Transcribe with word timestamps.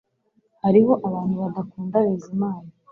Hariho 0.63 0.93
abantu 1.07 1.33
badakunda 1.41 1.97
Bizimana 2.07 2.69